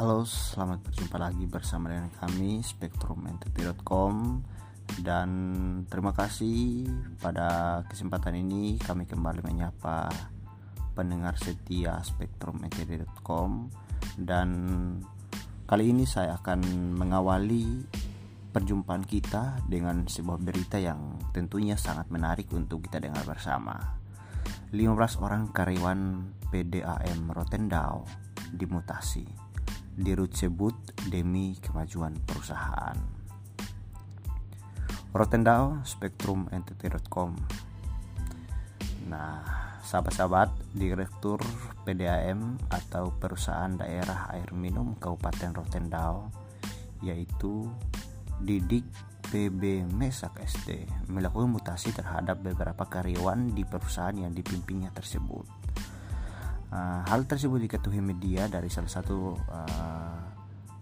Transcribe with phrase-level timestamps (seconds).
[0.00, 4.40] Halo, selamat berjumpa lagi bersama dengan kami spektrumentity.com
[5.04, 5.28] dan
[5.92, 6.88] terima kasih
[7.20, 10.08] pada kesempatan ini kami kembali menyapa
[10.96, 13.68] pendengar setia spektrumentity.com
[14.24, 14.48] dan
[15.68, 17.84] kali ini saya akan mengawali
[18.56, 24.00] perjumpaan kita dengan sebuah berita yang tentunya sangat menarik untuk kita dengar bersama.
[24.72, 28.08] 15 orang karyawan PDAM Rotendao
[28.56, 29.39] dimutasi
[30.32, 30.72] sebut
[31.12, 32.96] demi kemajuan perusahaan.
[35.10, 37.34] Rotendao Spectrum Entity.com
[39.10, 39.42] Nah,
[39.82, 41.42] sahabat-sahabat, Direktur
[41.82, 46.30] PDAM atau Perusahaan Daerah Air Minum Kabupaten Rotendao
[47.02, 47.66] yaitu
[48.40, 48.86] Didik
[49.30, 55.59] PB Mesak ST melakukan mutasi terhadap beberapa karyawan di perusahaan yang dipimpinnya tersebut.
[56.70, 60.22] Uh, hal tersebut diketahui media dari salah satu uh,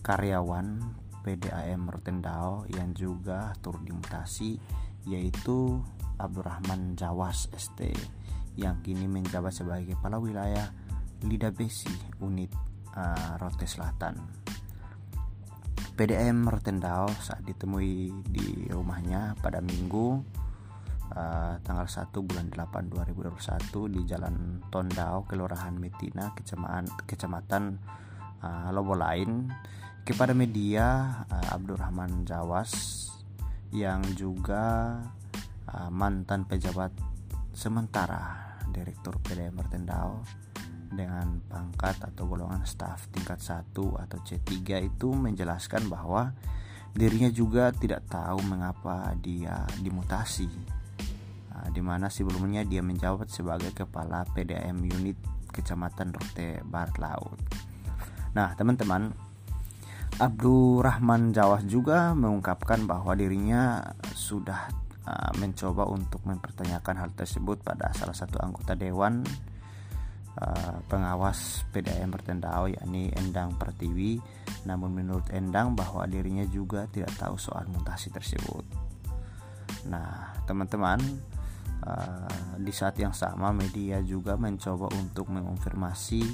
[0.00, 0.80] karyawan
[1.20, 4.56] PDAM Rotendao yang juga turut dimutasi
[5.04, 5.84] yaitu
[6.16, 7.92] Abdurrahman Jawas ST
[8.56, 10.72] yang kini menjabat sebagai kepala wilayah
[11.20, 12.48] Lida Besi unit
[12.96, 14.16] uh, Rote Selatan.
[15.94, 20.20] PDAM Rotendao saat ditemui di rumahnya pada Minggu
[21.14, 27.64] uh, tanggal 1 bulan 8 2021 di Jalan Tondao, Kelurahan Metina, Kecamatan Kecamatan
[28.42, 29.48] uh, Lobo Lain
[30.04, 33.08] kepada media uh, Abdurrahman Jawas
[33.72, 35.00] yang juga
[35.70, 36.92] uh, mantan pejabat
[37.54, 40.22] sementara Direktur PDM Mertendao
[40.94, 46.30] dengan pangkat atau golongan staf tingkat 1 atau C3 itu menjelaskan bahwa
[46.94, 50.46] dirinya juga tidak tahu mengapa dia dimutasi
[51.74, 55.18] di mana sebelumnya dia menjabat sebagai kepala PDAM unit
[55.50, 57.38] Kecamatan Rote Barat Laut.
[58.34, 59.10] Nah, teman-teman,
[60.18, 63.82] Abdurrahman Jawas juga mengungkapkan bahwa dirinya
[64.14, 64.70] sudah
[65.06, 69.26] uh, mencoba untuk mempertanyakan hal tersebut pada salah satu anggota dewan
[70.38, 74.18] uh, pengawas PDAM Pertendao yakni Endang Pertiwi.
[74.70, 78.62] Namun menurut Endang bahwa dirinya juga tidak tahu soal mutasi tersebut.
[79.90, 81.02] Nah, teman-teman,
[81.84, 86.24] Uh, di saat yang sama media juga mencoba untuk mengonfirmasi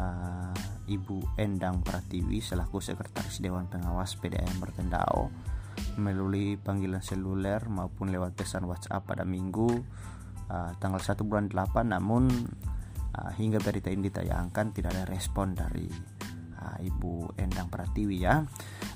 [0.00, 0.56] uh,
[0.88, 5.28] Ibu Endang Pratiwi selaku sekretaris Dewan Pengawas PDAM Bertendao
[6.00, 9.68] melalui panggilan seluler maupun lewat pesan WhatsApp pada Minggu
[10.48, 12.32] uh, tanggal 1 bulan 8 namun
[13.12, 15.86] uh, hingga berita ini ditayangkan tidak ada respon dari
[16.58, 18.40] uh, Ibu Endang Pratiwi ya.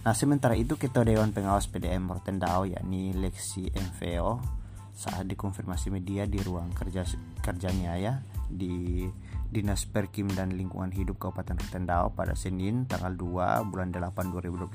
[0.02, 4.61] Nah sementara itu Ketua Dewan Pengawas PDM Rotendao yakni Lexi MVO
[4.92, 7.02] saat dikonfirmasi media di ruang kerja
[7.40, 8.14] kerjanya ya
[8.52, 9.08] di
[9.52, 14.72] Dinas Perkim dan Lingkungan Hidup Kabupaten Rotendao pada Senin tanggal 2 bulan 8 2021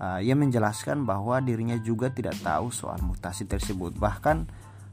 [0.00, 3.96] uh, ia menjelaskan bahwa dirinya juga tidak tahu soal mutasi tersebut.
[3.96, 4.36] Bahkan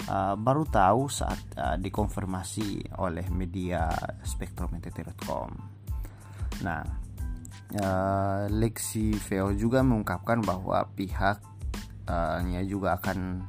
[0.08, 3.90] uh, baru tahu saat uh, dikonfirmasi oleh media
[4.24, 5.50] spektrometeor.com
[6.60, 6.84] nah
[7.80, 13.48] uh, Lexi Veo juga mengungkapkan bahwa pihaknya juga akan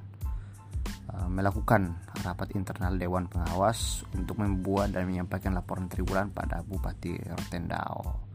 [1.26, 8.31] melakukan rapat internal Dewan Pengawas untuk membuat dan menyampaikan laporan tribulan pada Bupati Rotendao.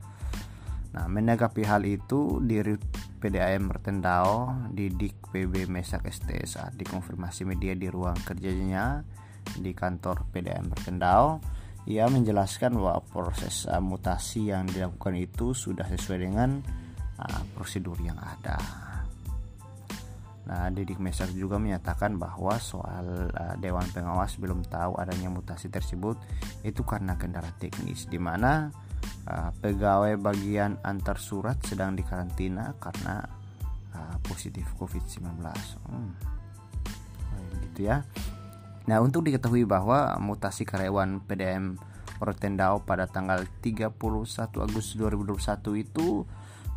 [0.96, 2.80] Nah, menanggapi hal itu, diri
[3.20, 9.04] PDAM Rotendao, Didik PB Mesak ST saat dikonfirmasi media di ruang kerjanya
[9.60, 11.44] di kantor PDAM Rotendao,
[11.86, 16.64] ia menjelaskan bahwa proses uh, mutasi yang dilakukan itu sudah sesuai dengan
[17.20, 18.85] uh, prosedur yang ada.
[20.46, 26.22] Nah, Didik Meser juga menyatakan bahwa soal uh, Dewan Pengawas belum tahu adanya mutasi tersebut
[26.62, 28.70] itu karena kendala teknis di mana
[29.26, 33.26] uh, pegawai bagian antar surat sedang dikarantina karena
[33.98, 35.26] uh, positif COVID-19.
[35.90, 36.14] Hmm.
[37.74, 38.06] gitu ya.
[38.86, 41.74] Nah, untuk diketahui bahwa mutasi karyawan PDM
[42.22, 43.98] Rotendao pada tanggal 31
[44.62, 46.24] Agustus 2021 itu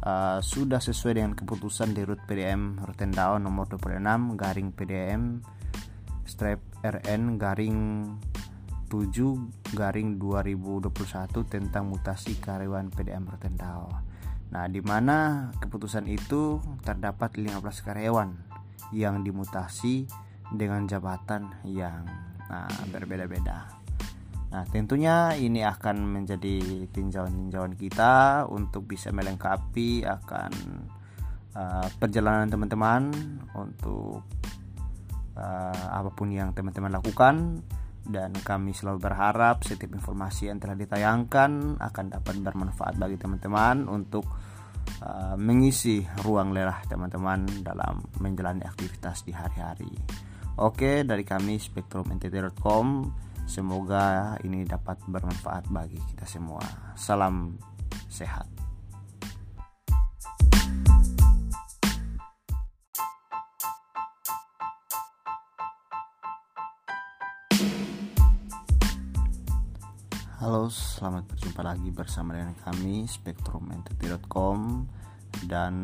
[0.05, 5.23] uh, sudah sesuai dengan keputusan di Rut PDM Rutendao nomor 26 garing PDM
[6.29, 7.79] strap RN garing
[8.89, 10.93] 7 garing 2021
[11.45, 13.89] tentang mutasi karyawan PDM Rutendao.
[14.49, 18.33] Nah, di mana keputusan itu terdapat 15 karyawan
[18.97, 20.09] yang dimutasi
[20.49, 22.09] dengan jabatan yang
[22.49, 23.69] nah, berbeda-beda.
[24.49, 30.53] Nah, tentunya ini akan menjadi tinjauan-tinjauan kita untuk bisa melengkapi akan
[31.53, 33.13] uh, perjalanan teman-teman
[33.53, 34.25] untuk
[35.37, 37.61] uh, apa pun yang teman-teman lakukan
[38.09, 44.25] dan kami selalu berharap setiap informasi yang telah ditayangkan akan dapat bermanfaat bagi teman-teman untuk
[45.05, 49.93] uh, mengisi ruang lelah teman-teman dalam menjalani aktivitas di hari-hari.
[50.57, 56.61] Oke, dari kami spektrumntt.com semoga ini dapat bermanfaat bagi kita semua.
[56.93, 57.57] Salam
[58.13, 58.45] sehat.
[70.39, 74.87] Halo, selamat berjumpa lagi bersama dengan kami spektrumntt.com
[75.51, 75.75] dan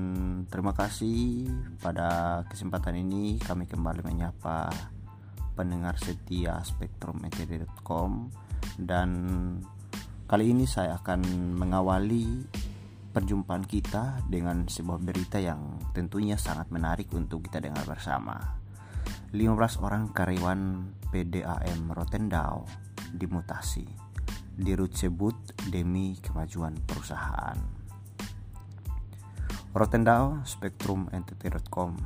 [0.46, 1.50] terima kasih
[1.82, 4.93] pada kesempatan ini kami kembali menyapa
[5.54, 8.28] pendengar setia spektrumntt.com
[8.82, 9.10] dan
[10.26, 12.42] kali ini saya akan mengawali
[13.14, 18.34] perjumpaan kita dengan sebuah berita yang tentunya sangat menarik untuk kita dengar bersama.
[19.30, 20.60] 15 orang karyawan
[21.14, 22.66] PDAM Rotendao
[23.14, 23.86] dimutasi
[24.94, 25.34] sebut
[25.70, 27.58] demi kemajuan perusahaan.
[29.74, 31.98] Rotendao Spektrum Entity.com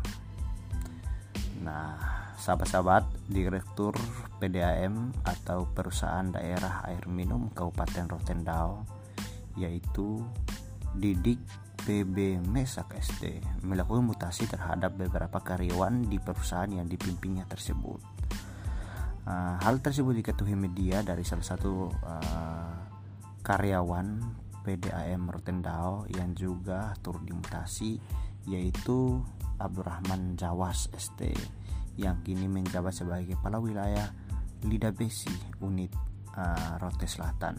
[1.58, 3.92] Nah, sahabat-sahabat, Direktur
[4.38, 8.86] PDAM atau Perusahaan Daerah Air Minum Kabupaten Rotendao
[9.58, 10.22] yaitu
[10.94, 11.42] Didik
[11.82, 17.98] PB Mesak SD melakukan mutasi terhadap beberapa karyawan di perusahaan yang dipimpinnya tersebut.
[19.28, 22.76] Uh, hal tersebut diketahui media dari salah satu uh,
[23.44, 24.20] karyawan
[24.64, 28.00] PDAM Rotendao yang juga turut dimutasi
[28.48, 29.20] yaitu
[29.60, 31.36] Abdurrahman Jawas ST
[31.98, 34.06] yang kini menjabat sebagai kepala wilayah
[34.64, 35.90] Lida Besi unit
[36.38, 37.58] uh, Rote Selatan.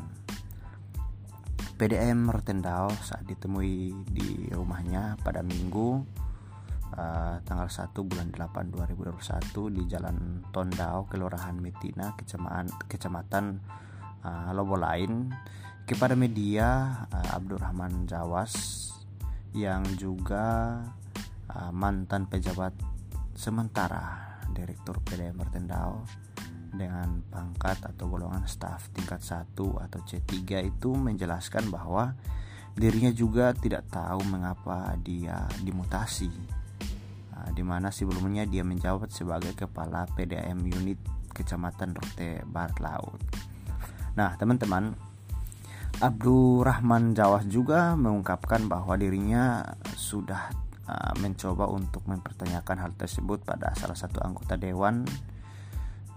[1.79, 6.03] PDAM Rotendao saat ditemui di rumahnya pada Minggu
[6.91, 13.45] uh, tanggal 1 bulan 8 2021 di Jalan Tondao, Kelurahan Metina, Kecamatan Kecamatan
[14.27, 15.31] uh, Lobo Lain
[15.87, 18.91] kepada media uh, Abdurrahman Jawas
[19.55, 20.77] yang juga
[21.47, 22.75] uh, mantan pejabat
[23.39, 26.03] sementara Direktur PDM Mertendao
[26.69, 32.13] dengan pangkat atau golongan staf tingkat 1 atau C3 itu menjelaskan bahwa
[32.77, 36.29] dirinya juga tidak tahu mengapa dia dimutasi
[37.39, 40.99] Nah, di mana sebelumnya dia menjabat sebagai kepala PDAM unit
[41.31, 43.21] Kecamatan Rote Barat Laut.
[44.19, 44.91] Nah, teman-teman,
[46.03, 49.63] Abdurrahman Jawas juga mengungkapkan bahwa dirinya
[49.95, 50.51] sudah
[50.89, 55.05] uh, mencoba untuk mempertanyakan hal tersebut pada salah satu anggota dewan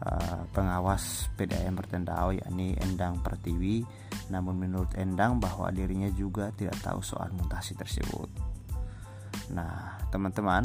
[0.00, 3.84] uh, pengawas PDAM Pertendao yakni Endang Pertiwi.
[4.32, 8.32] Namun menurut Endang bahwa dirinya juga tidak tahu soal mutasi tersebut.
[9.52, 10.64] Nah, teman-teman,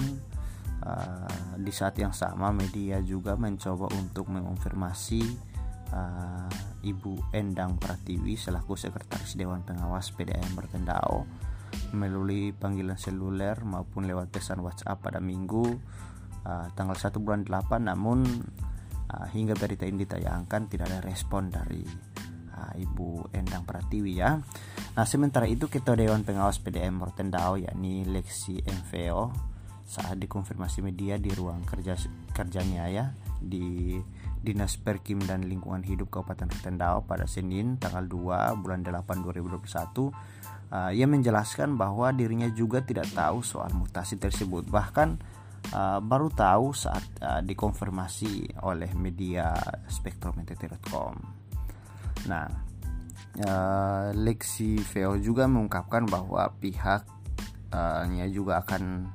[0.77, 5.25] Uh, di saat yang sama media juga mencoba untuk mengonfirmasi
[5.89, 6.45] uh,
[6.85, 11.25] Ibu Endang Pratiwi selaku sekretaris Dewan Pengawas PDAM Bertendao
[11.95, 15.65] melalui panggilan seluler maupun lewat pesan WhatsApp pada Minggu
[16.43, 18.23] uh, tanggal 1 bulan 8 namun
[19.11, 21.83] uh, hingga berita ini ditayangkan tidak ada respon dari
[22.55, 24.39] uh, Ibu Endang Pratiwi ya.
[24.97, 29.55] Nah, sementara itu Ketua Dewan Pengawas PDM Rotendao yakni Lexi MVO
[29.87, 31.95] saat dikonfirmasi media di ruang kerja
[32.35, 33.05] kerjanya ya
[33.39, 33.95] di
[34.43, 40.11] Dinas Perkim dan Lingkungan Hidup Kabupaten Rotendao pada Senin tanggal 2 bulan 8 2021
[40.71, 45.19] uh, ia menjelaskan bahwa dirinya juga tidak tahu soal mutasi tersebut bahkan
[45.71, 49.53] uh, baru tahu saat uh, dikonfirmasi oleh media
[49.87, 51.13] spektrumntt.com
[52.27, 52.47] nah
[53.43, 59.13] uh, Lexi Veo juga mengungkapkan bahwa pihaknya uh, juga akan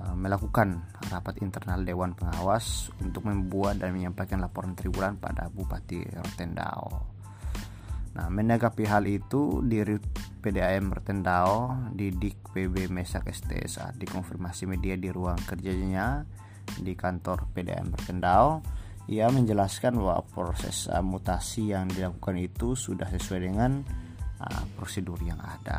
[0.00, 0.80] Eh, melakukan
[1.12, 6.88] rapat internal Dewan Pengawas untuk membuat dan menyampaikan laporan triwulan pada Bupati Rotendao.
[8.16, 10.00] Nah, menanggapi hal itu, diri
[10.40, 16.24] PDAM Rotendao, Didik PB Mesak ST saat dikonfirmasi media di ruang kerjanya
[16.80, 18.64] di kantor PDAM Rotendao,
[19.06, 23.84] ia menjelaskan bahwa proses uh, mutasi yang dilakukan itu sudah sesuai dengan
[24.40, 25.78] uh, prosedur yang ada.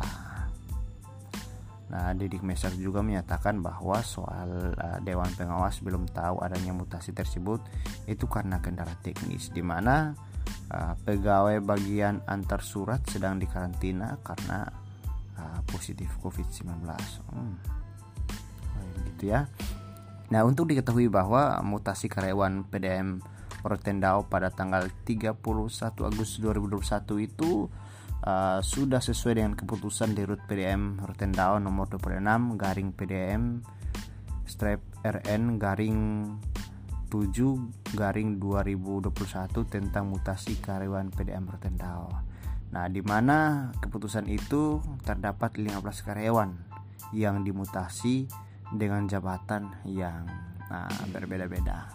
[1.92, 7.60] Nah, Didik Mesak juga menyatakan bahwa soal uh, Dewan Pengawas belum tahu adanya mutasi tersebut
[8.08, 10.16] itu karena kendala teknis di mana
[10.72, 14.64] uh, pegawai bagian antar surat sedang dikarantina karena
[15.36, 16.72] uh, positif COVID-19.
[17.30, 17.54] Hmm.
[19.12, 19.46] gitu ya.
[20.32, 23.20] Nah, untuk diketahui bahwa mutasi karyawan PDM
[23.62, 25.38] Rotendao pada tanggal 31
[26.02, 27.70] Agustus 2021 itu
[28.26, 33.62] uh, sudah sesuai dengan keputusan di Rut PDM Rutendao nomor 26 garing PDM
[34.46, 35.98] strap RN garing
[37.12, 39.12] 7 garing 2021
[39.68, 42.08] tentang mutasi karyawan PDM Rotendao.
[42.72, 46.56] Nah, di mana keputusan itu terdapat 15 karyawan
[47.12, 48.24] yang dimutasi
[48.72, 50.24] dengan jabatan yang
[50.72, 51.92] nah, berbeda-beda.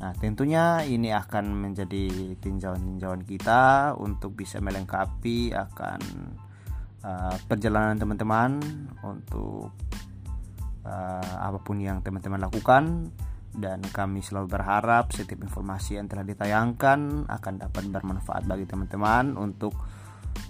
[0.00, 6.00] Nah, tentunya ini akan menjadi tinjauan-tinjauan kita untuk bisa melengkapi akan
[7.04, 8.56] uh, perjalanan teman-teman
[9.04, 9.76] untuk
[10.88, 13.12] uh, apa pun yang teman-teman lakukan
[13.50, 19.74] dan kami selalu berharap setiap informasi yang telah ditayangkan akan dapat bermanfaat bagi teman-teman untuk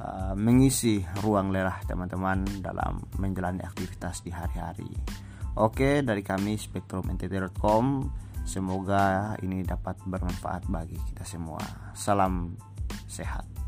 [0.01, 4.91] uh, mengisi ruang lelah teman-teman dalam menjalani aktivitas di hari-hari.
[5.59, 7.85] Oke, dari kami spektrumntt.com
[8.47, 11.61] semoga ini dapat bermanfaat bagi kita semua.
[11.93, 12.55] Salam
[13.11, 13.60] sehat.